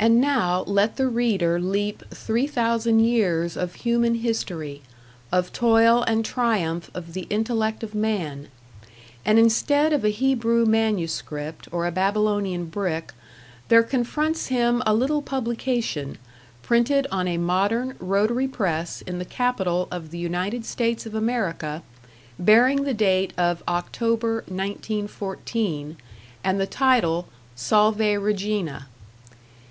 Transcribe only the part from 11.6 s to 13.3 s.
or a Babylonian brick